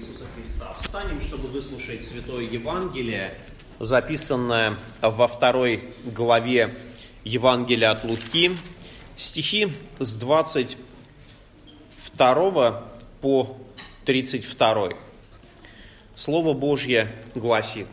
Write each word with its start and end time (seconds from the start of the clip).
Иисуса 0.00 0.24
Христа. 0.34 0.74
Встанем, 0.80 1.20
чтобы 1.20 1.48
выслушать 1.48 2.02
Святое 2.04 2.44
Евангелие, 2.44 3.34
записанное 3.78 4.78
во 5.02 5.28
второй 5.28 5.84
главе 6.06 6.74
Евангелия 7.24 7.90
от 7.90 8.04
Луки, 8.04 8.52
стихи 9.18 9.68
с 9.98 10.14
22 10.14 12.82
по 13.20 13.58
32. 14.06 14.92
Слово 16.16 16.54
Божье 16.54 17.14
гласит, 17.34 17.88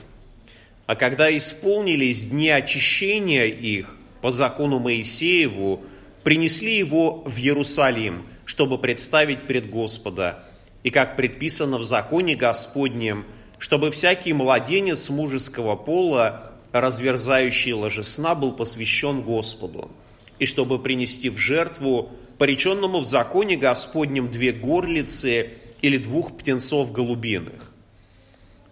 «А 0.86 0.96
когда 0.96 1.36
исполнились 1.36 2.28
дни 2.28 2.48
очищения 2.50 3.48
их 3.48 3.94
по 4.22 4.32
закону 4.32 4.80
Моисееву, 4.80 5.84
принесли 6.24 6.78
его 6.78 7.24
в 7.26 7.38
Иерусалим, 7.38 8.26
чтобы 8.46 8.78
представить 8.78 9.46
пред 9.46 9.70
Господа, 9.70 10.46
и 10.88 10.90
как 10.90 11.18
предписано 11.18 11.80
в 11.80 11.84
законе 11.84 12.38
Господнем, 12.38 13.26
чтобы 13.58 13.92
всякий 13.92 14.32
младенец 14.32 15.10
мужеского 15.10 15.76
пола, 15.76 16.54
разверзающий 16.72 17.74
ложесна, 17.74 18.36
был 18.36 18.54
посвящен 18.54 19.22
Господу, 19.22 19.92
и 20.40 20.46
чтобы 20.46 20.80
принести 20.80 21.30
в 21.30 21.38
жертву 21.38 22.12
пореченному 22.38 23.02
в 23.02 23.06
законе 23.06 23.58
Господнем 23.58 24.32
две 24.32 24.54
горлицы 24.54 25.56
или 25.82 25.98
двух 25.98 26.38
птенцов 26.38 26.94
голубиных. 26.94 27.74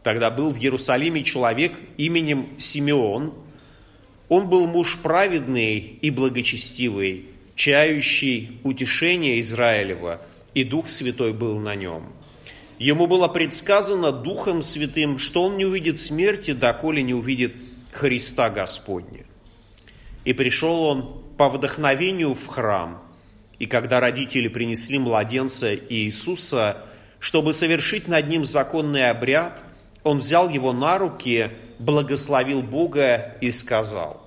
Тогда 0.02 0.32
был 0.32 0.52
в 0.52 0.58
Иерусалиме 0.58 1.22
человек 1.22 1.73
именем 1.98 2.52
Симеон. 2.58 3.34
Он 4.30 4.48
был 4.48 4.68
муж 4.68 5.00
праведный 5.04 5.80
и 5.80 6.09
благочестивый, 6.12 7.26
чающий 7.56 8.62
утешение 8.64 9.42
Израилева– 9.42 10.22
и 10.55 10.64
Дух 10.64 10.88
Святой 10.88 11.34
был 11.34 11.59
на 11.59 11.76
нем. 11.76 12.12
Ему 12.80 13.08
было 13.08 13.27
предсказано 13.27 14.12
Духом 14.12 14.62
Святым, 14.62 15.20
что 15.20 15.44
он 15.44 15.58
не 15.58 15.66
увидит 15.66 16.00
смерти, 16.00 16.52
доколе 16.52 17.04
не 17.04 17.14
увидит 17.14 17.56
Христа 17.92 18.50
Господня. 18.50 19.26
И 20.23 20.33
пришел 20.33 20.83
он 20.83 21.22
по 21.38 21.50
вдохновению 21.50 22.33
в 22.33 22.48
храм, 22.48 23.03
и 23.59 23.66
когда 23.66 24.00
родители 24.00 24.48
принесли 24.48 24.98
младенца 24.98 25.76
Иисуса, 25.76 26.86
чтобы 27.20 27.53
совершить 27.53 28.08
над 28.08 28.28
ним 28.28 28.44
законный 28.44 29.09
обряд, 29.09 29.64
он 30.03 30.20
взял 30.20 30.50
его 30.50 30.73
на 30.73 30.98
руки, 30.98 31.52
благословил 31.80 32.61
Бога 32.61 33.36
и 33.42 33.52
сказал, 33.52 34.26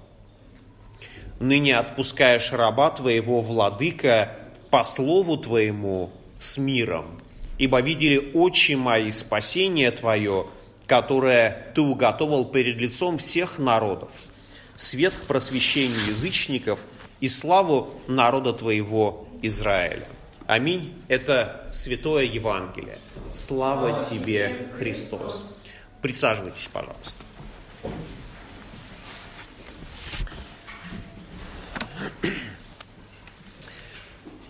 «Ныне 1.41 1.77
отпускаешь 1.77 2.53
раба 2.53 2.91
твоего, 2.91 3.41
владыка, 3.41 4.37
по 4.71 4.85
слову 4.85 5.37
твоему, 5.37 6.11
с 6.39 6.59
миром, 6.59 7.21
ибо 7.59 7.81
видели 7.81 8.31
очи 8.35 8.73
мои 8.73 9.11
спасение 9.11 9.91
Твое, 9.91 10.47
которое 10.87 11.73
Ты 11.75 11.81
уготовил 11.83 12.45
перед 12.45 12.79
лицом 12.79 13.19
всех 13.19 13.59
народов, 13.59 14.11
свет 14.77 15.13
к 15.13 15.27
просвещению 15.27 15.99
язычников 16.07 16.79
и 17.21 17.29
славу 17.29 17.91
народа 18.07 18.53
Твоего 18.53 19.27
Израиля. 19.43 20.07
Аминь. 20.47 20.95
Это 21.09 21.67
Святое 21.71 22.25
Евангелие. 22.25 22.99
Слава 23.33 24.01
Тебе, 24.01 24.69
Христос. 24.79 25.61
Присаживайтесь, 26.01 26.69
пожалуйста. 26.69 27.25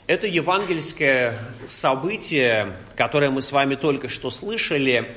Это 0.09 0.27
евангельское 0.27 1.39
событие, 1.67 2.79
которое 2.97 3.31
мы 3.31 3.43
с 3.43 3.53
вами 3.53 3.75
только 3.75 4.09
что 4.09 4.31
слышали, 4.31 5.15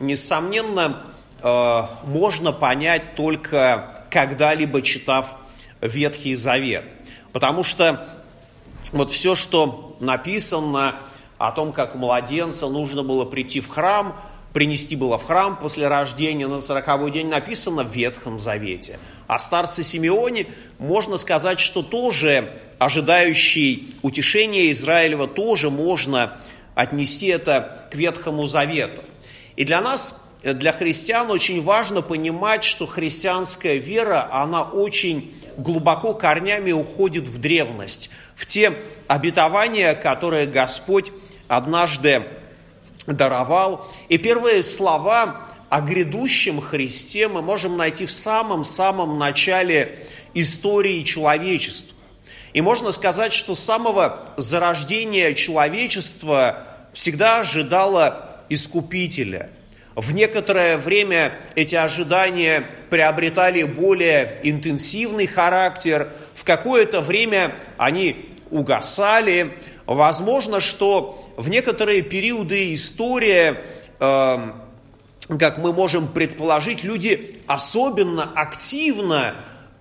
несомненно, 0.00 1.14
э, 1.40 1.82
можно 2.02 2.50
понять 2.50 3.14
только 3.14 4.04
когда-либо 4.10 4.82
читав 4.82 5.36
Ветхий 5.80 6.34
Завет. 6.34 6.84
Потому 7.32 7.62
что 7.62 8.04
вот 8.90 9.12
все, 9.12 9.36
что 9.36 9.96
написано 10.00 10.96
о 11.38 11.52
том, 11.52 11.72
как 11.72 11.94
младенца 11.94 12.66
нужно 12.66 13.04
было 13.04 13.24
прийти 13.24 13.60
в 13.60 13.68
храм, 13.68 14.20
принести 14.52 14.96
было 14.96 15.18
в 15.18 15.24
храм 15.24 15.56
после 15.56 15.88
рождения 15.88 16.46
на 16.46 16.60
сороковой 16.60 17.10
день, 17.10 17.28
написано 17.28 17.84
в 17.84 17.94
Ветхом 17.94 18.38
Завете. 18.38 18.98
А 19.26 19.38
старце 19.38 19.82
Симеоне, 19.82 20.46
можно 20.78 21.16
сказать, 21.16 21.60
что 21.60 21.82
тоже 21.82 22.60
ожидающий 22.78 23.94
утешения 24.02 24.70
Израилева, 24.72 25.26
тоже 25.26 25.70
можно 25.70 26.38
отнести 26.74 27.28
это 27.28 27.88
к 27.90 27.94
Ветхому 27.94 28.46
Завету. 28.46 29.02
И 29.56 29.64
для 29.64 29.80
нас, 29.80 30.22
для 30.42 30.72
христиан, 30.72 31.30
очень 31.30 31.62
важно 31.62 32.02
понимать, 32.02 32.64
что 32.64 32.86
христианская 32.86 33.78
вера, 33.78 34.28
она 34.32 34.62
очень 34.62 35.34
глубоко 35.56 36.14
корнями 36.14 36.72
уходит 36.72 37.28
в 37.28 37.38
древность, 37.38 38.10
в 38.34 38.46
те 38.46 38.74
обетования, 39.06 39.94
которые 39.94 40.46
Господь 40.46 41.12
однажды 41.48 42.22
даровал. 43.06 43.86
И 44.08 44.18
первые 44.18 44.62
слова 44.62 45.48
о 45.68 45.80
грядущем 45.80 46.60
Христе 46.60 47.28
мы 47.28 47.42
можем 47.42 47.76
найти 47.76 48.06
в 48.06 48.12
самом-самом 48.12 49.18
начале 49.18 50.06
истории 50.34 51.02
человечества. 51.02 51.96
И 52.52 52.60
можно 52.60 52.92
сказать, 52.92 53.32
что 53.32 53.54
с 53.54 53.60
самого 53.60 54.34
зарождения 54.36 55.32
человечества 55.34 56.66
всегда 56.92 57.40
ожидало 57.40 58.28
Искупителя. 58.48 59.48
В 59.94 60.12
некоторое 60.12 60.76
время 60.76 61.40
эти 61.54 61.74
ожидания 61.74 62.68
приобретали 62.90 63.62
более 63.62 64.38
интенсивный 64.42 65.26
характер, 65.26 66.12
в 66.34 66.44
какое-то 66.44 67.00
время 67.00 67.54
они 67.78 68.28
угасали. 68.50 69.52
Возможно, 69.86 70.60
что 70.60 71.32
в 71.36 71.48
некоторые 71.48 72.02
периоды 72.02 72.72
истории, 72.74 73.56
э, 74.00 74.38
как 75.38 75.58
мы 75.58 75.72
можем 75.72 76.08
предположить, 76.08 76.84
люди 76.84 77.40
особенно 77.46 78.30
активно 78.34 79.34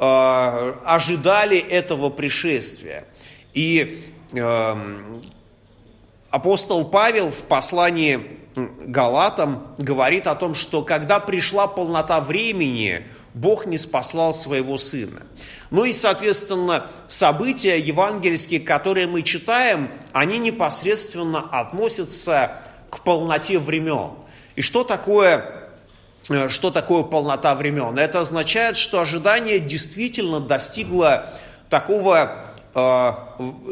Э, 0.03 0.73
ожидали 0.83 1.59
этого 1.59 2.09
пришествия. 2.09 3.05
И 3.53 4.03
эм, 4.33 5.21
апостол 6.31 6.85
Павел 6.85 7.29
в 7.29 7.43
послании 7.43 8.39
Галатам 8.55 9.75
говорит 9.77 10.25
о 10.25 10.33
том, 10.33 10.55
что 10.55 10.81
когда 10.81 11.19
пришла 11.19 11.67
полнота 11.67 12.19
времени, 12.19 13.05
Бог 13.33 13.65
не 13.65 13.77
спаслал 13.77 14.33
своего 14.33 14.77
Сына. 14.77 15.23
Ну 15.69 15.85
и, 15.85 15.93
соответственно, 15.93 16.87
события 17.07 17.79
евангельские, 17.79 18.59
которые 18.59 19.07
мы 19.07 19.21
читаем, 19.21 19.89
они 20.11 20.37
непосредственно 20.37 21.39
относятся 21.39 22.61
к 22.89 23.03
полноте 23.03 23.57
времен. 23.57 24.11
И 24.55 24.61
что 24.61 24.83
такое 24.83 25.61
Э, 26.29 26.49
что 26.49 26.71
такое 26.71 27.03
полнота 27.03 27.55
времен. 27.55 27.97
Это 27.97 28.19
означает, 28.19 28.77
что 28.77 28.99
ожидание 28.99 29.59
действительно 29.59 30.39
достигло 30.39 31.29
такого, 31.69 32.35
э, 32.73 33.11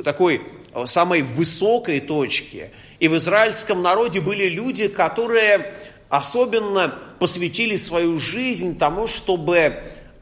такой 0.04 0.42
э, 0.74 0.86
самой 0.86 1.22
высокой 1.22 2.00
точки. 2.00 2.72
И 3.00 3.08
в 3.08 3.16
израильском 3.18 3.82
народе 3.82 4.20
были 4.20 4.46
люди, 4.46 4.88
которые 4.88 5.74
особенно 6.10 7.00
посвятили 7.20 7.76
свою 7.76 8.20
жизнь 8.20 8.78
тому, 8.78 9.08
чтобы 9.08 9.76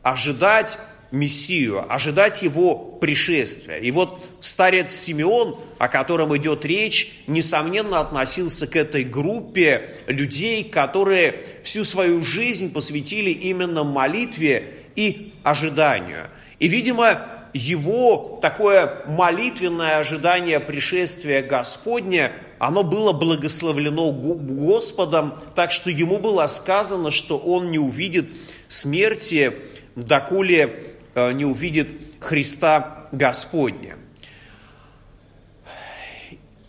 ожидать 0.04 0.78
Мессию, 1.10 1.86
ожидать 1.92 2.44
его 2.44 2.76
пришествия. 2.76 3.78
И 3.78 3.92
вот 3.92 4.22
старец 4.42 4.92
Симеон, 4.92 5.58
о 5.80 5.88
котором 5.88 6.36
идет 6.36 6.66
речь, 6.66 7.24
несомненно 7.28 8.02
относился 8.02 8.68
к 8.68 8.76
этой 8.76 9.04
группе 9.04 9.90
людей, 10.08 10.66
которые 10.66 11.46
всю 11.64 11.86
свою 11.86 12.22
жизнь 12.22 12.74
посвятили 12.74 13.30
именно 13.30 13.86
молитве 13.86 14.74
и 14.98 15.34
ожиданию. 15.44 16.28
И, 16.60 16.68
видимо, 16.68 17.37
его 17.58 18.40
такое 18.42 19.04
молитвенное 19.08 19.98
ожидание 19.98 20.60
пришествия 20.60 21.42
Господня, 21.42 22.32
оно 22.60 22.84
было 22.84 23.12
благословлено 23.12 24.12
Господом, 24.12 25.40
так 25.56 25.72
что 25.72 25.90
ему 25.90 26.20
было 26.20 26.48
сказано, 26.48 27.12
что 27.12 27.38
он 27.38 27.72
не 27.72 27.80
увидит 27.80 28.28
смерти, 28.70 29.54
доколе 29.96 30.98
Э, 31.18 31.32
не 31.32 31.46
увидит 31.46 31.90
Христа 32.20 33.08
Господня. 33.12 33.98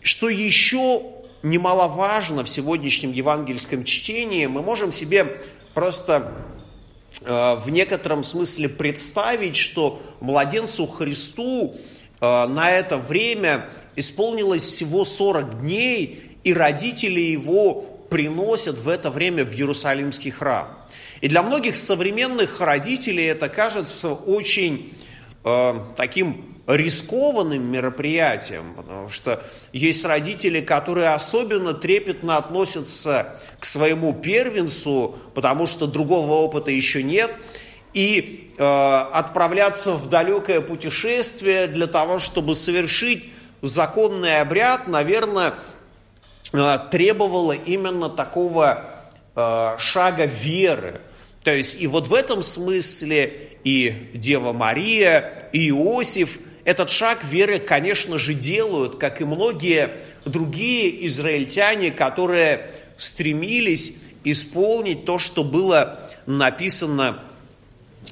Что 0.01 0.27
еще 0.27 1.03
немаловажно 1.43 2.43
в 2.43 2.49
сегодняшнем 2.49 3.11
евангельском 3.11 3.83
чтении, 3.83 4.47
мы 4.47 4.63
можем 4.63 4.91
себе 4.91 5.39
просто 5.75 6.33
в 7.21 7.69
некотором 7.69 8.23
смысле 8.23 8.69
представить, 8.69 9.55
что 9.55 10.01
младенцу 10.19 10.87
Христу 10.87 11.75
э, 12.21 12.47
на 12.47 12.71
это 12.71 12.97
время 12.97 13.65
исполнилось 13.95 14.63
всего 14.63 15.05
40 15.05 15.61
дней, 15.61 16.37
и 16.43 16.53
родители 16.53 17.19
его 17.19 17.81
приносят 18.09 18.77
в 18.77 18.87
это 18.87 19.09
время 19.09 19.43
в 19.43 19.53
Иерусалимский 19.53 20.31
храм. 20.31 20.79
И 21.21 21.27
для 21.27 21.43
многих 21.43 21.75
современных 21.75 22.59
родителей 22.61 23.25
это 23.25 23.49
кажется 23.49 24.13
очень 24.13 24.93
э, 25.43 25.73
таким 25.97 26.58
рискованным 26.75 27.63
мероприятием, 27.63 28.75
потому 28.75 29.09
что 29.09 29.43
есть 29.73 30.05
родители, 30.05 30.61
которые 30.61 31.09
особенно 31.09 31.73
трепетно 31.73 32.37
относятся 32.37 33.39
к 33.59 33.65
своему 33.65 34.13
первенцу, 34.13 35.15
потому 35.33 35.65
что 35.65 35.87
другого 35.87 36.33
опыта 36.33 36.69
еще 36.69 37.01
нет, 37.01 37.31
и 37.93 38.53
э, 38.55 38.63
отправляться 38.63 39.93
в 39.93 40.09
далекое 40.09 40.61
путешествие 40.61 41.65
для 41.65 41.87
того, 41.87 42.19
чтобы 42.19 42.53
совершить 42.53 43.31
законный 43.63 44.39
обряд, 44.39 44.87
наверное, 44.87 45.55
э, 46.53 46.77
требовало 46.91 47.53
именно 47.53 48.09
такого 48.09 48.85
э, 49.35 49.75
шага 49.79 50.25
веры. 50.25 51.01
То 51.43 51.51
есть 51.51 51.81
и 51.81 51.87
вот 51.87 52.05
в 52.05 52.13
этом 52.13 52.43
смысле 52.43 53.57
и 53.63 54.11
Дева 54.13 54.53
Мария, 54.53 55.49
и 55.51 55.69
Иосиф– 55.69 56.37
этот 56.69 56.91
шаг 56.91 57.23
веры, 57.23 57.57
конечно 57.57 58.19
же, 58.19 58.35
делают, 58.35 58.99
как 58.99 59.21
и 59.21 59.25
многие 59.25 60.03
другие 60.23 61.07
израильтяне, 61.07 61.89
которые 61.89 62.69
стремились 62.95 63.95
исполнить 64.23 65.03
то, 65.03 65.17
что 65.17 65.43
было 65.43 65.99
написано 66.27 67.23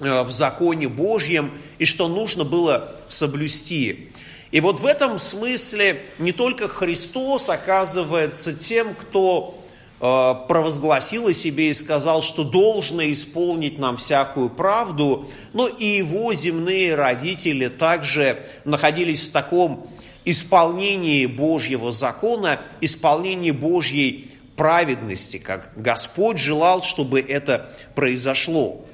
э, 0.02 0.24
в 0.24 0.32
законе 0.32 0.88
Божьем 0.88 1.52
и 1.78 1.86
что 1.86 2.08
нужно 2.08 2.46
было 2.46 2.96
соблюсти. 3.10 4.10
И 4.50 4.60
вот 4.60 4.80
в 4.80 4.88
этом 4.88 5.20
смысле 5.20 6.02
не 6.18 6.32
только 6.32 6.68
Христос 6.68 7.50
оказывается 7.50 8.54
тем, 8.54 8.96
кто 8.96 9.64
провозгласил 10.00 11.28
о 11.28 11.34
себе 11.34 11.70
и 11.70 11.74
сказал, 11.74 12.22
что 12.22 12.44
должно 12.44 13.10
исполнить 13.12 13.80
нам 13.80 13.98
всякую 13.98 14.50
правду, 14.50 15.28
но 15.54 15.68
и 15.68 15.86
его 15.86 16.34
земные 16.34 16.94
родители 16.94 17.68
также 17.68 18.46
находились 18.64 19.28
в 19.28 19.32
таком 19.32 19.90
исполнении 20.24 21.26
Божьего 21.26 21.92
закона, 21.92 22.60
исполнении 22.82 23.52
Божьей 23.52 24.32
праведности, 24.56 25.38
как 25.38 25.72
Господь 25.76 26.38
желал, 26.38 26.84
чтобы 26.84 27.20
это 27.22 27.70
произошло. 27.96 28.86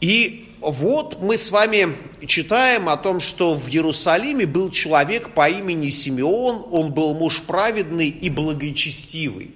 И 0.00 0.47
вот 0.60 1.20
мы 1.22 1.38
с 1.38 1.50
вами 1.50 1.96
читаем 2.26 2.88
о 2.88 2.96
том, 2.96 3.20
что 3.20 3.54
в 3.54 3.68
Иерусалиме 3.68 4.46
был 4.46 4.70
человек 4.70 5.30
по 5.30 5.48
имени 5.48 5.88
Симеон, 5.88 6.66
он 6.70 6.92
был 6.92 7.14
муж 7.14 7.42
праведный 7.42 8.08
и 8.08 8.28
благочестивый. 8.28 9.52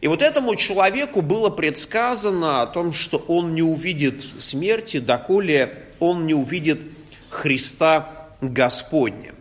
И 0.00 0.08
вот 0.08 0.20
этому 0.20 0.56
человеку 0.56 1.22
было 1.22 1.48
предсказано 1.48 2.62
о 2.62 2.66
том, 2.66 2.92
что 2.92 3.18
он 3.28 3.54
не 3.54 3.62
увидит 3.62 4.24
смерти, 4.38 4.98
доколе 4.98 5.84
он 6.00 6.26
не 6.26 6.34
увидит 6.34 6.80
Христа 7.30 8.10
Господня. 8.40 9.32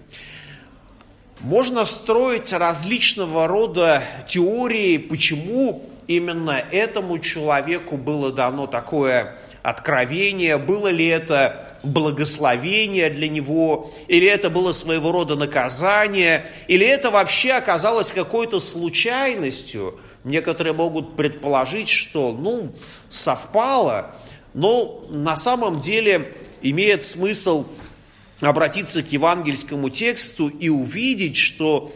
Можно 1.39 1.85
строить 1.85 2.53
различного 2.53 3.47
рода 3.47 4.03
теории, 4.27 4.99
почему 4.99 5.89
именно 6.05 6.63
этому 6.71 7.17
человеку 7.17 7.97
было 7.97 8.31
дано 8.31 8.67
такое 8.67 9.39
откровение, 9.63 10.57
было 10.57 10.87
ли 10.87 11.07
это 11.07 11.77
благословение 11.83 13.09
для 13.09 13.27
него, 13.27 13.91
или 14.07 14.27
это 14.27 14.49
было 14.49 14.71
своего 14.71 15.11
рода 15.11 15.35
наказание, 15.35 16.45
или 16.67 16.85
это 16.85 17.11
вообще 17.11 17.53
оказалось 17.53 18.11
какой-то 18.11 18.59
случайностью. 18.59 19.99
Некоторые 20.23 20.73
могут 20.73 21.15
предположить, 21.15 21.89
что, 21.89 22.31
ну, 22.31 22.73
совпало, 23.09 24.15
но 24.53 25.05
на 25.09 25.35
самом 25.35 25.81
деле 25.81 26.35
имеет 26.61 27.03
смысл 27.03 27.65
обратиться 28.39 29.01
к 29.01 29.11
евангельскому 29.11 29.89
тексту 29.89 30.47
и 30.47 30.69
увидеть, 30.69 31.37
что 31.37 31.91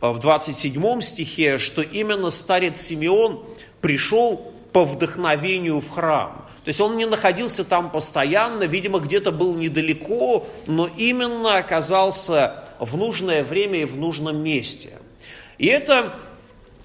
в 0.00 0.18
27 0.18 1.00
стихе, 1.00 1.58
что 1.58 1.82
именно 1.82 2.30
старец 2.30 2.80
Симеон 2.80 3.44
пришел 3.80 4.52
по 4.72 4.84
вдохновению 4.84 5.80
в 5.80 5.90
храм. 5.90 6.45
То 6.66 6.70
есть 6.70 6.80
он 6.80 6.96
не 6.96 7.06
находился 7.06 7.64
там 7.64 7.92
постоянно, 7.92 8.64
видимо, 8.64 8.98
где-то 8.98 9.30
был 9.30 9.54
недалеко, 9.54 10.48
но 10.66 10.90
именно 10.96 11.58
оказался 11.58 12.64
в 12.80 12.96
нужное 12.96 13.44
время 13.44 13.82
и 13.82 13.84
в 13.84 13.96
нужном 13.96 14.38
месте. 14.38 14.90
И 15.58 15.68
это 15.68 16.16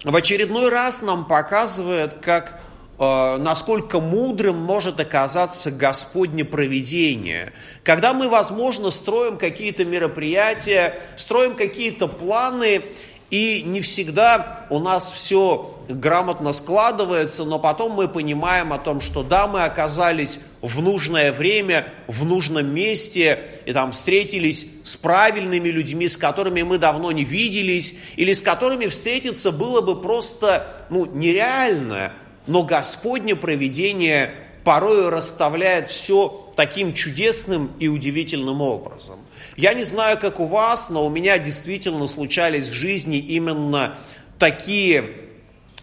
в 0.04 0.16
очередной 0.16 0.70
раз 0.70 1.02
нам 1.02 1.26
показывает, 1.26 2.14
как 2.22 2.62
э, 3.00 3.38
насколько 3.38 4.00
мудрым 4.00 4.58
может 4.58 5.00
оказаться 5.00 5.72
Господне 5.72 6.46
проведение. 6.46 7.52
Когда 7.82 8.14
мы, 8.14 8.30
возможно, 8.30 8.92
строим 8.92 9.40
какие-то 9.40 9.84
мероприятия, 9.84 11.02
строим 11.16 11.56
какие-то 11.56 12.08
планы, 12.08 12.84
и 13.32 13.64
не 13.66 13.80
всегда 13.80 14.68
у 14.70 14.80
нас 14.80 15.10
все 15.10 15.78
грамотно 15.88 16.52
складывается, 16.52 17.46
но 17.46 17.60
потом 17.60 17.94
мы 17.94 18.10
понимаем 18.10 18.74
о 18.74 18.78
том, 18.78 19.00
что 19.00 19.24
да, 19.24 19.48
мы 19.48 19.64
оказались 19.64 20.42
в 20.62 20.82
нужное 20.82 21.32
время, 21.32 21.88
в 22.08 22.26
нужном 22.26 22.68
месте, 22.68 23.40
и 23.66 23.72
там 23.72 23.94
встретились 23.94 24.68
с 24.84 24.98
правильными 24.98 25.70
людьми, 25.70 26.10
с 26.10 26.18
которыми 26.18 26.62
мы 26.64 26.78
давно 26.78 27.14
не 27.14 27.24
виделись, 27.24 27.96
или 28.18 28.34
с 28.34 28.42
которыми 28.42 28.88
встретиться 28.88 29.52
было 29.52 29.80
бы 29.80 30.00
просто 30.02 30.86
ну, 30.90 31.06
нереально. 31.06 32.12
Но 32.48 32.64
Господне 32.64 33.38
проведение 33.38 34.36
порою 34.66 35.10
расставляет 35.10 35.88
все 35.88 36.52
таким 36.58 36.94
чудесным 36.94 37.72
и 37.80 37.88
удивительным 37.88 38.62
образом. 38.62 39.20
Я 39.62 39.76
не 39.76 39.84
знаю, 39.84 40.18
как 40.18 40.40
у 40.40 40.46
вас, 40.46 40.90
но 40.90 41.06
у 41.06 41.10
меня 41.12 41.38
действительно 41.38 42.08
случались 42.08 42.68
в 42.68 42.74
жизни 42.74 43.20
именно 43.20 43.94
такие 44.40 45.12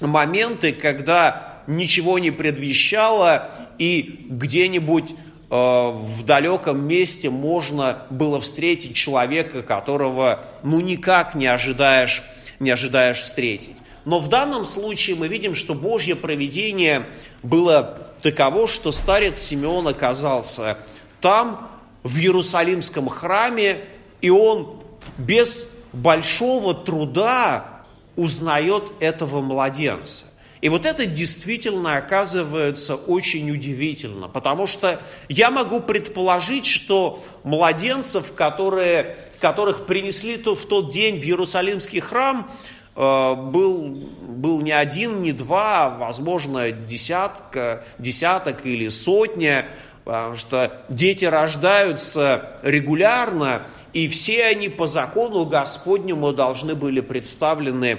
моменты, 0.00 0.72
когда 0.72 1.62
ничего 1.68 2.18
не 2.18 2.32
предвещало, 2.32 3.48
и 3.78 4.26
где-нибудь 4.30 5.12
э, 5.12 5.14
в 5.54 6.24
далеком 6.24 6.88
месте 6.88 7.30
можно 7.30 8.02
было 8.10 8.40
встретить 8.40 8.96
человека, 8.96 9.62
которого 9.62 10.44
ну 10.64 10.80
никак 10.80 11.36
не 11.36 11.46
ожидаешь, 11.46 12.24
не 12.58 12.72
ожидаешь 12.72 13.18
встретить. 13.18 13.76
Но 14.04 14.18
в 14.18 14.28
данном 14.28 14.64
случае 14.64 15.14
мы 15.14 15.28
видим, 15.28 15.54
что 15.54 15.76
Божье 15.76 16.16
провидение 16.16 17.06
было 17.44 18.08
таково, 18.22 18.66
что 18.66 18.90
старец 18.90 19.38
Симеон 19.38 19.86
оказался 19.86 20.78
там, 21.20 21.77
в 22.02 22.18
Иерусалимском 22.18 23.08
храме, 23.08 23.80
и 24.20 24.30
он 24.30 24.82
без 25.16 25.68
большого 25.92 26.74
труда 26.74 27.84
узнает 28.16 28.84
этого 29.00 29.40
младенца. 29.40 30.26
И 30.60 30.68
вот 30.68 30.86
это 30.86 31.06
действительно 31.06 31.96
оказывается 31.96 32.96
очень 32.96 33.48
удивительно, 33.50 34.28
потому 34.28 34.66
что 34.66 35.00
я 35.28 35.50
могу 35.50 35.80
предположить, 35.80 36.66
что 36.66 37.22
младенцев, 37.44 38.32
которые, 38.34 39.16
которых 39.40 39.86
принесли 39.86 40.36
в 40.36 40.66
тот 40.66 40.90
день 40.90 41.20
в 41.20 41.24
Иерусалимский 41.24 42.00
храм, 42.00 42.50
э, 42.96 43.34
был, 43.34 44.08
был 44.20 44.60
не 44.60 44.72
один, 44.72 45.22
не 45.22 45.30
два, 45.30 45.86
а, 45.86 45.90
возможно, 45.90 46.72
десятка, 46.72 47.84
десяток 48.00 48.66
или 48.66 48.88
сотня, 48.88 49.68
потому 50.08 50.36
что 50.36 50.72
дети 50.88 51.26
рождаются 51.26 52.52
регулярно, 52.62 53.64
и 53.92 54.08
все 54.08 54.46
они 54.46 54.70
по 54.70 54.86
закону 54.86 55.44
Господнему 55.44 56.32
должны 56.32 56.74
были 56.74 57.02
представлены 57.02 57.98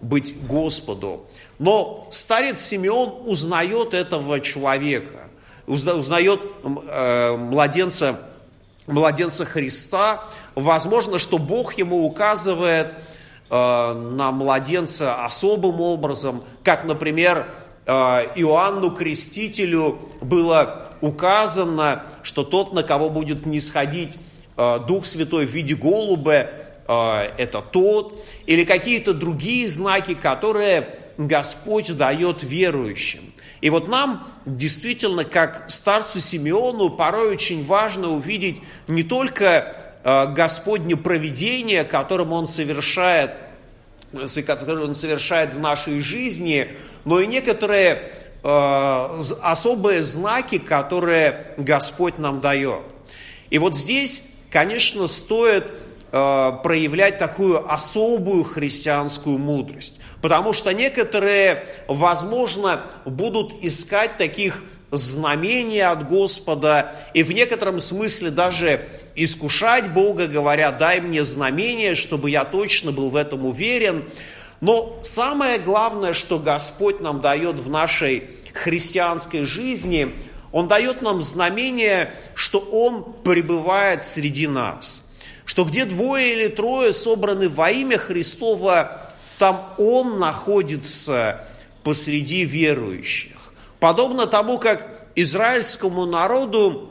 быть 0.00 0.34
Господу. 0.46 1.26
Но 1.58 2.08
старец 2.10 2.60
Симеон 2.62 3.12
узнает 3.26 3.92
этого 3.92 4.40
человека, 4.40 5.28
узнает 5.66 6.40
э, 6.64 7.36
младенца, 7.36 8.20
младенца 8.86 9.44
Христа. 9.44 10.24
Возможно, 10.54 11.18
что 11.18 11.36
Бог 11.36 11.74
ему 11.74 12.06
указывает 12.06 12.94
э, 13.50 13.52
на 13.52 14.32
младенца 14.32 15.26
особым 15.26 15.82
образом, 15.82 16.42
как, 16.64 16.84
например, 16.84 17.48
э, 17.84 17.92
Иоанну 17.92 18.92
Крестителю 18.92 19.98
было 20.22 20.89
указано, 21.00 22.02
что 22.22 22.44
тот, 22.44 22.72
на 22.72 22.82
кого 22.82 23.10
будет 23.10 23.46
нисходить 23.46 24.18
э, 24.56 24.78
Дух 24.86 25.06
Святой 25.06 25.46
в 25.46 25.50
виде 25.50 25.74
голубя, 25.74 26.50
э, 26.86 27.30
это 27.38 27.60
тот, 27.60 28.24
или 28.46 28.64
какие-то 28.64 29.14
другие 29.14 29.68
знаки, 29.68 30.14
которые 30.14 30.88
Господь 31.16 31.96
дает 31.96 32.42
верующим. 32.42 33.32
И 33.60 33.70
вот 33.70 33.88
нам 33.88 34.26
действительно, 34.46 35.24
как 35.24 35.70
старцу 35.70 36.20
Симеону, 36.20 36.90
порой 36.90 37.32
очень 37.32 37.64
важно 37.64 38.10
увидеть 38.10 38.62
не 38.88 39.02
только 39.02 39.76
э, 40.02 40.26
Господне 40.32 40.96
провидение, 40.96 41.84
которым 41.84 42.32
он 42.32 42.46
совершает 42.46 43.32
которые 44.44 44.86
Он 44.86 44.94
совершает 44.94 45.54
в 45.54 45.60
нашей 45.60 46.00
жизни, 46.00 46.68
но 47.04 47.20
и 47.20 47.26
некоторые 47.26 48.10
особые 48.42 50.02
знаки, 50.02 50.58
которые 50.58 51.54
Господь 51.56 52.18
нам 52.18 52.40
дает. 52.40 52.80
И 53.50 53.58
вот 53.58 53.76
здесь, 53.76 54.22
конечно, 54.50 55.06
стоит 55.06 55.66
э, 56.12 56.52
проявлять 56.62 57.18
такую 57.18 57.70
особую 57.70 58.44
христианскую 58.44 59.38
мудрость. 59.38 60.00
Потому 60.22 60.52
что 60.52 60.72
некоторые, 60.72 61.64
возможно, 61.88 62.82
будут 63.04 63.62
искать 63.62 64.16
таких 64.16 64.62
знамений 64.90 65.80
от 65.80 66.08
Господа 66.08 66.94
и 67.14 67.22
в 67.22 67.32
некотором 67.32 67.80
смысле 67.80 68.30
даже 68.30 68.86
искушать 69.14 69.92
Бога, 69.92 70.26
говоря, 70.26 70.72
дай 70.72 71.00
мне 71.00 71.24
знамение, 71.24 71.94
чтобы 71.94 72.30
я 72.30 72.44
точно 72.44 72.92
был 72.92 73.10
в 73.10 73.16
этом 73.16 73.44
уверен. 73.44 74.04
Но 74.60 74.98
самое 75.02 75.58
главное, 75.58 76.12
что 76.12 76.38
Господь 76.38 77.00
нам 77.00 77.20
дает 77.20 77.58
в 77.58 77.70
нашей 77.70 78.30
христианской 78.52 79.44
жизни, 79.44 80.14
Он 80.52 80.68
дает 80.68 81.02
нам 81.02 81.22
знамение, 81.22 82.12
что 82.34 82.58
Он 82.58 83.14
пребывает 83.24 84.02
среди 84.02 84.46
нас. 84.46 85.10
Что 85.44 85.64
где 85.64 85.84
двое 85.84 86.32
или 86.32 86.48
трое 86.48 86.92
собраны 86.92 87.48
во 87.48 87.70
имя 87.70 87.98
Христова, 87.98 89.10
там 89.38 89.74
Он 89.78 90.18
находится 90.18 91.46
посреди 91.82 92.44
верующих. 92.44 93.54
Подобно 93.78 94.26
тому, 94.26 94.58
как 94.58 95.08
израильскому 95.16 96.04
народу, 96.04 96.90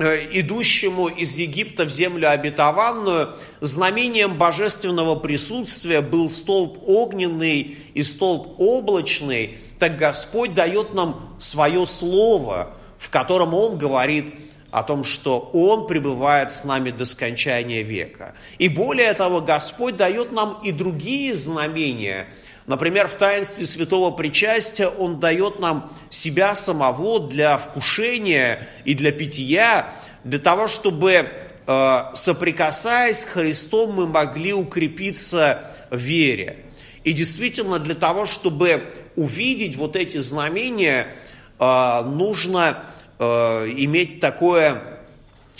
идущему 0.00 1.08
из 1.08 1.38
Египта 1.38 1.84
в 1.84 1.90
землю 1.90 2.30
обетованную, 2.30 3.30
знамением 3.60 4.38
божественного 4.38 5.14
присутствия 5.16 6.00
был 6.00 6.30
столб 6.30 6.78
огненный 6.86 7.76
и 7.92 8.02
столб 8.02 8.54
облачный, 8.58 9.58
так 9.78 9.96
Господь 9.96 10.54
дает 10.54 10.94
нам 10.94 11.36
свое 11.38 11.84
слово, 11.86 12.74
в 12.98 13.10
котором 13.10 13.54
Он 13.54 13.76
говорит 13.76 14.34
о 14.70 14.82
том, 14.82 15.04
что 15.04 15.50
Он 15.52 15.86
пребывает 15.86 16.50
с 16.50 16.64
нами 16.64 16.90
до 16.90 17.04
скончания 17.04 17.82
века. 17.82 18.34
И 18.58 18.68
более 18.68 19.12
того, 19.14 19.40
Господь 19.40 19.96
дает 19.96 20.32
нам 20.32 20.60
и 20.62 20.72
другие 20.72 21.34
знамения. 21.34 22.28
Например, 22.66 23.08
в 23.08 23.14
таинстве 23.14 23.66
святого 23.66 24.10
причастия 24.10 24.86
Он 24.86 25.18
дает 25.18 25.60
нам 25.60 25.92
себя 26.10 26.54
самого 26.54 27.20
для 27.20 27.58
вкушения 27.58 28.68
и 28.84 28.94
для 28.94 29.12
питья, 29.12 29.92
для 30.24 30.38
того, 30.38 30.68
чтобы, 30.68 31.28
э, 31.66 32.00
соприкасаясь 32.14 33.20
с 33.20 33.24
Христом, 33.24 33.94
мы 33.94 34.06
могли 34.06 34.52
укрепиться 34.52 35.72
в 35.90 35.96
вере. 35.96 36.64
И 37.02 37.12
действительно, 37.12 37.78
для 37.78 37.94
того, 37.94 38.26
чтобы 38.26 38.82
увидеть 39.16 39.76
вот 39.76 39.96
эти 39.96 40.18
знамения, 40.18 41.08
э, 41.58 42.02
нужно 42.04 42.84
Э, 43.22 43.66
иметь 43.76 44.18
такое, 44.20 44.82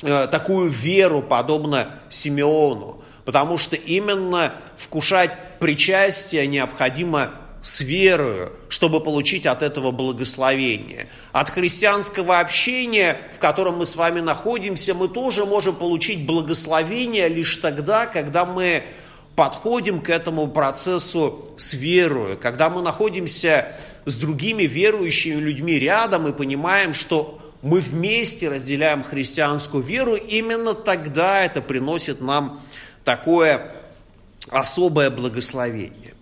такую 0.00 0.70
веру, 0.70 1.20
подобно 1.20 2.00
Симеону. 2.08 3.02
Потому 3.26 3.58
что 3.58 3.76
именно 3.76 4.54
вкушать 4.78 5.36
причастие 5.60 6.46
необходимо 6.46 7.32
с 7.62 7.82
верою, 7.82 8.52
чтобы 8.70 9.00
получить 9.00 9.46
от 9.46 9.62
этого 9.62 9.90
благословение. 9.90 11.08
От 11.32 11.50
христианского 11.50 12.40
общения, 12.40 13.18
в 13.36 13.38
котором 13.38 13.76
мы 13.76 13.86
с 13.86 13.96
вами 13.96 14.20
находимся, 14.20 14.94
мы 14.94 15.08
тоже 15.08 15.44
можем 15.44 15.76
получить 15.76 16.26
благословение 16.26 17.28
лишь 17.28 17.56
тогда, 17.56 18.06
когда 18.06 18.46
мы 18.46 18.82
подходим 19.36 20.00
к 20.00 20.08
этому 20.08 20.48
процессу 20.48 21.50
с 21.58 21.74
верою, 21.74 22.38
когда 22.38 22.70
мы 22.70 22.80
находимся 22.80 23.68
с 24.06 24.16
другими 24.16 24.62
верующими 24.62 25.38
людьми 25.38 25.78
рядом 25.78 26.26
и 26.26 26.32
понимаем, 26.32 26.94
что 26.94 27.38
мы 27.60 27.80
вместе 27.80 28.48
разделяем 28.48 29.02
христианскую 29.02 29.82
веру, 29.82 30.14
именно 30.14 30.72
тогда 30.72 31.44
это 31.44 31.60
приносит 31.60 32.22
нам 32.22 32.62
такое 33.04 33.79
особое 34.50 35.10
благословение. 35.10 36.14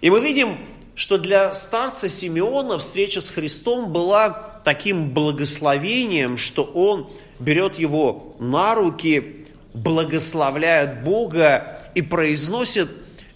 И 0.00 0.10
мы 0.10 0.20
видим, 0.20 0.58
что 0.94 1.18
для 1.18 1.52
старца 1.52 2.08
Симеона 2.08 2.78
встреча 2.78 3.20
с 3.20 3.30
Христом 3.30 3.92
была 3.92 4.60
таким 4.64 5.10
благословением, 5.10 6.36
что 6.36 6.64
он 6.64 7.10
берет 7.38 7.78
его 7.78 8.34
на 8.38 8.74
руки, 8.74 9.46
благословляет 9.74 11.04
Бога 11.04 11.82
и 11.94 12.02
произносит 12.02 12.88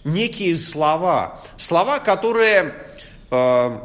некие 0.03 0.57
слова. 0.57 1.41
Слова, 1.57 1.99
которые 1.99 2.73
э, 3.29 3.79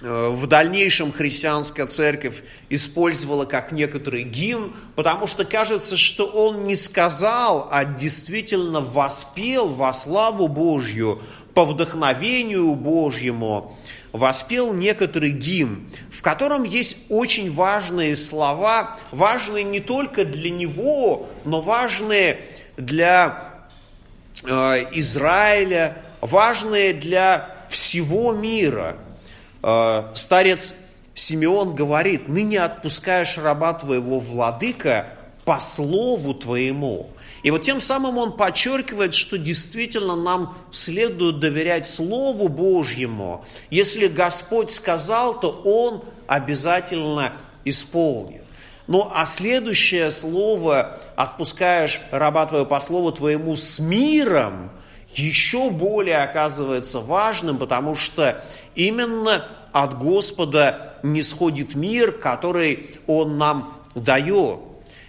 в 0.00 0.46
дальнейшем 0.46 1.12
христианская 1.12 1.86
церковь 1.86 2.42
использовала 2.70 3.44
как 3.44 3.72
некоторый 3.72 4.22
гимн, 4.24 4.74
потому 4.96 5.26
что 5.26 5.44
кажется, 5.44 5.96
что 5.96 6.26
он 6.26 6.64
не 6.64 6.76
сказал, 6.76 7.68
а 7.70 7.84
действительно 7.84 8.80
воспел 8.80 9.68
во 9.68 9.92
славу 9.92 10.48
Божью, 10.48 11.20
по 11.54 11.66
вдохновению 11.66 12.74
Божьему, 12.74 13.76
воспел 14.12 14.72
некоторый 14.72 15.32
гимн, 15.32 15.90
в 16.10 16.22
котором 16.22 16.64
есть 16.64 16.96
очень 17.10 17.52
важные 17.52 18.16
слова, 18.16 18.96
важные 19.10 19.64
не 19.64 19.80
только 19.80 20.24
для 20.24 20.50
него, 20.50 21.28
но 21.44 21.60
важные 21.60 22.40
для 22.78 23.66
э, 24.44 24.86
Израиля, 24.92 25.98
важные 26.22 26.94
для 26.94 27.54
всего 27.68 28.32
мира– 28.32 28.96
Э, 29.01 29.01
старец 30.14 30.74
Симеон 31.14 31.74
говорит, 31.74 32.28
ныне 32.28 32.60
отпускаешь 32.60 33.36
раба 33.38 33.74
твоего 33.74 34.18
владыка 34.18 35.06
по 35.44 35.60
слову 35.60 36.34
твоему. 36.34 37.10
И 37.42 37.50
вот 37.50 37.62
тем 37.62 37.80
самым 37.80 38.18
он 38.18 38.36
подчеркивает, 38.36 39.14
что 39.14 39.36
действительно 39.36 40.14
нам 40.14 40.56
следует 40.70 41.40
доверять 41.40 41.86
Слову 41.86 42.48
Божьему. 42.48 43.44
Если 43.68 44.06
Господь 44.06 44.70
сказал, 44.70 45.40
то 45.40 45.50
Он 45.64 46.04
обязательно 46.28 47.32
исполнит. 47.64 48.42
Ну 48.86 49.08
а 49.12 49.26
следующее 49.26 50.10
слово 50.10 51.00
«отпускаешь 51.16 52.00
раба 52.10 52.46
твоего 52.46 52.66
по 52.66 52.80
слову 52.80 53.12
твоему 53.12 53.56
с 53.56 53.78
миром» 53.78 54.70
еще 55.14 55.70
более 55.70 56.18
оказывается 56.18 57.00
важным, 57.00 57.58
потому 57.58 57.94
что 57.94 58.42
именно 58.74 59.46
от 59.72 59.98
Господа 59.98 60.98
не 61.02 61.22
сходит 61.22 61.74
мир, 61.74 62.12
который 62.12 62.90
Он 63.06 63.38
нам 63.38 63.82
дает. 63.94 64.60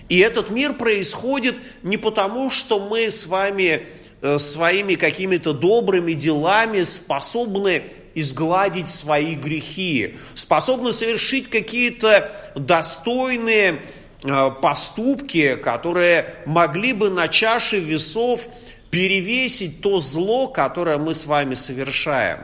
И 0.10 0.20
этот 0.20 0.50
мир 0.50 0.74
происходит 0.74 1.56
не 1.82 1.98
потому, 1.98 2.50
что 2.50 2.80
мы 2.80 3.10
с 3.10 3.26
вами 3.26 3.84
э, 4.22 4.38
своими 4.38 4.96
какими-то 4.96 5.54
добрыми 5.54 6.14
делами 6.14 6.82
способны 6.84 7.84
изгладить 8.16 8.90
свои 8.90 9.36
грехи, 9.36 10.18
способны 10.34 10.94
совершить 10.94 11.50
какие-то 11.50 12.30
достойные 12.56 13.80
э, 14.24 14.52
поступки, 14.62 15.56
которые 15.56 16.26
могли 16.46 16.94
бы 16.94 17.10
на 17.10 17.28
чаше 17.28 17.80
весов 17.80 18.48
перевесить 18.94 19.82
то 19.82 20.00
зло, 20.00 20.48
которое 20.48 21.00
мы 21.00 21.16
с 21.16 21.26
вами 21.26 21.56
совершаем. 21.56 22.42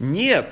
Нет, 0.00 0.48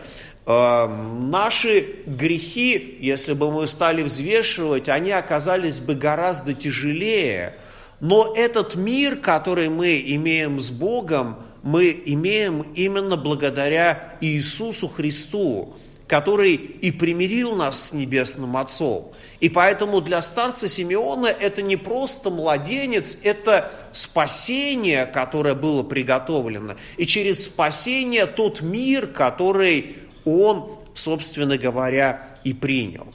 э, 0.46 0.86
наши 1.22 1.96
грехи, 2.06 2.98
если 3.00 3.32
бы 3.32 3.50
мы 3.50 3.66
стали 3.66 4.04
взвешивать, 4.04 4.88
они 4.88 5.10
оказались 5.10 5.80
бы 5.80 5.96
гораздо 5.96 6.54
тяжелее. 6.54 7.56
Но 7.98 8.32
этот 8.36 8.76
мир, 8.76 9.16
который 9.16 9.68
мы 9.70 10.00
имеем 10.06 10.60
с 10.60 10.70
Богом, 10.70 11.40
мы 11.64 12.00
имеем 12.04 12.62
именно 12.76 13.16
благодаря 13.16 14.14
Иисусу 14.20 14.86
Христу, 14.86 15.74
который 16.10 16.54
и 16.54 16.90
примирил 16.90 17.54
нас 17.54 17.90
с 17.90 17.92
Небесным 17.92 18.56
Отцом. 18.56 19.12
И 19.38 19.48
поэтому 19.48 20.00
для 20.00 20.20
старца 20.22 20.66
Симеона 20.66 21.28
это 21.28 21.62
не 21.62 21.76
просто 21.76 22.30
младенец, 22.30 23.18
это 23.22 23.70
спасение, 23.92 25.06
которое 25.06 25.54
было 25.54 25.84
приготовлено. 25.84 26.74
И 26.96 27.06
через 27.06 27.44
спасение 27.44 28.26
тот 28.26 28.60
мир, 28.60 29.06
который 29.06 29.98
он, 30.24 30.80
собственно 30.94 31.56
говоря, 31.56 32.26
и 32.42 32.54
принял. 32.54 33.06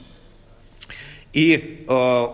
И 1.34 1.84
э, 1.86 2.26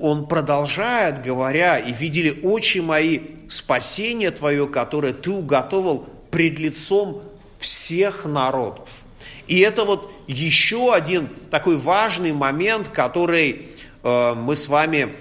он 0.00 0.28
продолжает, 0.28 1.24
говоря, 1.24 1.80
и 1.80 1.92
видели 1.92 2.38
очи 2.44 2.78
мои 2.78 3.18
спасение 3.48 4.30
твое, 4.30 4.68
которое 4.68 5.12
ты 5.12 5.32
уготовил 5.32 6.06
пред 6.30 6.60
лицом 6.60 7.24
всех 7.58 8.26
народов. 8.26 9.01
И 9.46 9.60
это 9.60 9.84
вот 9.84 10.12
еще 10.26 10.94
один 10.94 11.28
такой 11.50 11.76
важный 11.76 12.32
момент, 12.32 12.88
который 12.88 13.68
э, 14.02 14.34
мы 14.34 14.56
с 14.56 14.68
вами 14.68 15.14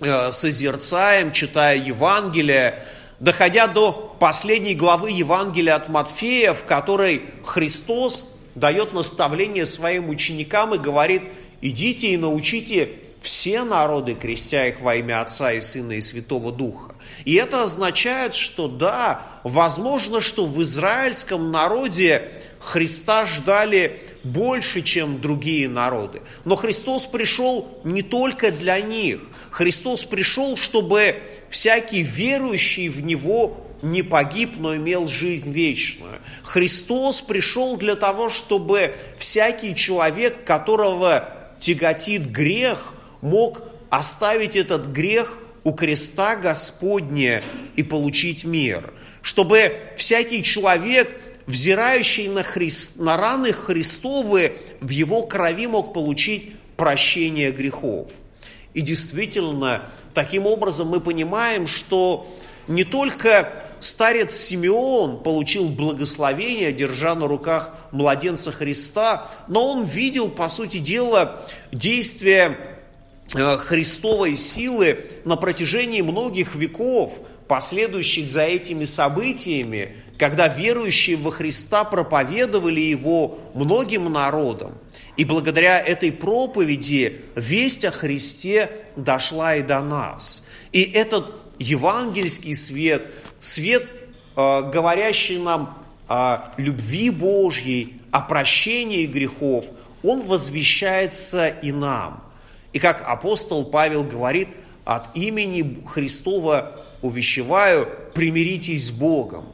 э, 0.00 0.30
созерцаем, 0.32 1.32
читая 1.32 1.76
Евангелие. 1.76 2.84
доходя 3.20 3.66
до 3.66 4.16
последней 4.18 4.74
главы 4.74 5.10
Евангелия 5.10 5.74
от 5.74 5.88
Матфея, 5.88 6.54
в 6.54 6.64
которой 6.64 7.22
Христос 7.44 8.34
дает 8.54 8.92
наставление 8.92 9.66
своим 9.66 10.08
ученикам 10.08 10.74
и 10.74 10.78
говорит, 10.78 11.22
идите 11.60 12.08
и 12.08 12.16
научите 12.16 12.90
все 13.22 13.62
народы, 13.62 14.14
крестя 14.14 14.66
их 14.66 14.80
во 14.80 14.96
имя 14.96 15.22
Отца 15.22 15.52
и 15.52 15.60
Сына 15.60 15.92
и 15.92 16.00
Святого 16.00 16.50
Духа. 16.50 16.94
И 17.24 17.34
это 17.34 17.62
означает, 17.62 18.34
что 18.34 18.66
да, 18.66 19.22
возможно, 19.44 20.20
что 20.20 20.44
в 20.44 20.60
израильском 20.62 21.52
народе 21.52 22.30
Христа 22.62 23.26
ждали 23.26 24.00
больше, 24.22 24.82
чем 24.82 25.20
другие 25.20 25.68
народы. 25.68 26.22
Но 26.44 26.54
Христос 26.54 27.06
пришел 27.06 27.80
не 27.82 28.02
только 28.02 28.52
для 28.52 28.80
них. 28.80 29.20
Христос 29.50 30.04
пришел, 30.04 30.56
чтобы 30.56 31.16
всякий 31.50 32.02
верующий 32.02 32.88
в 32.88 33.02
Него 33.02 33.66
не 33.82 34.02
погиб, 34.02 34.52
но 34.58 34.76
имел 34.76 35.08
жизнь 35.08 35.50
вечную. 35.50 36.20
Христос 36.44 37.20
пришел 37.20 37.76
для 37.76 37.96
того, 37.96 38.28
чтобы 38.28 38.94
всякий 39.18 39.74
человек, 39.74 40.44
которого 40.44 41.28
тяготит 41.58 42.30
грех, 42.30 42.94
мог 43.22 43.62
оставить 43.90 44.54
этот 44.54 44.86
грех 44.86 45.36
у 45.64 45.72
креста 45.72 46.36
Господня 46.36 47.42
и 47.74 47.82
получить 47.82 48.44
мир. 48.44 48.92
Чтобы 49.20 49.76
всякий 49.96 50.44
человек, 50.44 51.10
взирающий 51.46 52.28
на, 52.28 52.42
Христ, 52.42 52.96
на 52.96 53.16
раны 53.16 53.52
Христовы, 53.52 54.52
в 54.80 54.90
его 54.90 55.22
крови 55.22 55.66
мог 55.66 55.92
получить 55.92 56.52
прощение 56.76 57.50
грехов. 57.50 58.10
И 58.74 58.80
действительно, 58.80 59.82
таким 60.14 60.46
образом 60.46 60.88
мы 60.88 61.00
понимаем, 61.00 61.66
что 61.66 62.26
не 62.68 62.84
только 62.84 63.52
старец 63.80 64.34
Симеон 64.34 65.22
получил 65.22 65.68
благословение, 65.68 66.72
держа 66.72 67.14
на 67.14 67.26
руках 67.26 67.74
младенца 67.90 68.52
Христа, 68.52 69.28
но 69.48 69.72
он 69.72 69.84
видел, 69.84 70.30
по 70.30 70.48
сути 70.48 70.78
дела, 70.78 71.44
действие 71.72 72.56
э, 73.34 73.56
Христовой 73.58 74.36
силы 74.36 74.98
на 75.24 75.36
протяжении 75.36 76.00
многих 76.00 76.54
веков, 76.54 77.20
последующих 77.48 78.28
за 78.28 78.42
этими 78.42 78.84
событиями, 78.84 79.96
когда 80.22 80.46
верующие 80.46 81.16
во 81.16 81.32
Христа 81.32 81.82
проповедовали 81.82 82.78
Его 82.78 83.40
многим 83.54 84.04
народам. 84.04 84.78
И 85.16 85.24
благодаря 85.24 85.80
этой 85.80 86.12
проповеди 86.12 87.22
весть 87.34 87.84
о 87.84 87.90
Христе 87.90 88.70
дошла 88.94 89.56
и 89.56 89.62
до 89.62 89.80
нас. 89.80 90.44
И 90.70 90.80
этот 90.82 91.34
евангельский 91.58 92.54
свет, 92.54 93.04
свет, 93.40 93.84
э, 94.36 94.70
говорящий 94.70 95.38
нам 95.38 95.76
о 96.06 96.52
любви 96.56 97.10
Божьей, 97.10 98.00
о 98.12 98.20
прощении 98.20 99.06
грехов, 99.06 99.66
он 100.04 100.22
возвещается 100.22 101.48
и 101.48 101.72
нам. 101.72 102.22
И 102.72 102.78
как 102.78 103.02
апостол 103.08 103.64
Павел 103.64 104.04
говорит, 104.04 104.50
от 104.84 105.16
имени 105.16 105.84
Христова 105.84 106.80
увещеваю, 107.02 107.88
примиритесь 108.14 108.86
с 108.86 108.90
Богом. 108.92 109.46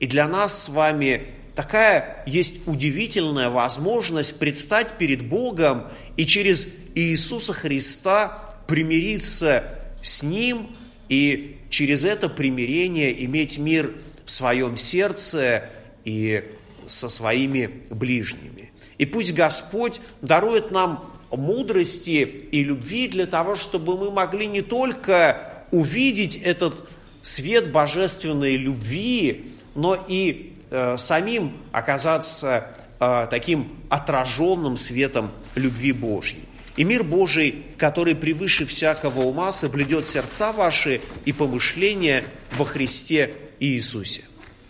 И 0.00 0.06
для 0.06 0.26
нас 0.26 0.64
с 0.64 0.68
вами 0.68 1.28
такая 1.54 2.24
есть 2.26 2.66
удивительная 2.66 3.50
возможность 3.50 4.38
предстать 4.38 4.98
перед 4.98 5.22
Богом 5.22 5.84
и 6.16 6.26
через 6.26 6.66
Иисуса 6.94 7.52
Христа 7.52 8.56
примириться 8.66 9.64
с 10.02 10.22
Ним 10.22 10.74
и 11.08 11.58
через 11.68 12.04
это 12.04 12.28
примирение 12.28 13.24
иметь 13.24 13.58
мир 13.58 13.94
в 14.24 14.30
своем 14.30 14.76
сердце 14.76 15.64
и 16.04 16.44
со 16.86 17.08
своими 17.08 17.82
ближними. 17.90 18.72
И 18.96 19.06
пусть 19.06 19.34
Господь 19.34 20.00
дарует 20.22 20.70
нам 20.70 21.04
мудрости 21.30 22.26
и 22.50 22.64
любви 22.64 23.08
для 23.08 23.26
того, 23.26 23.54
чтобы 23.54 23.96
мы 23.96 24.10
могли 24.10 24.46
не 24.46 24.62
только 24.62 25.64
увидеть 25.72 26.36
этот 26.36 26.88
свет 27.22 27.70
божественной 27.70 28.56
любви, 28.56 29.49
но 29.74 29.96
и 30.08 30.54
э, 30.70 30.96
самим 30.96 31.56
оказаться 31.72 32.68
э, 32.98 33.26
таким 33.30 33.76
отраженным 33.88 34.76
светом 34.76 35.30
любви 35.54 35.92
Божьей. 35.92 36.44
И 36.76 36.84
мир 36.84 37.02
Божий, 37.02 37.66
который 37.76 38.14
превыше 38.14 38.64
всякого 38.64 39.20
ума, 39.22 39.52
соблюдет 39.52 40.06
сердца 40.06 40.52
ваши 40.52 41.00
и 41.24 41.32
помышления 41.32 42.24
во 42.52 42.64
Христе 42.64 43.34
Иисусе. 43.58 44.22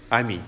Аминь. 0.09 0.43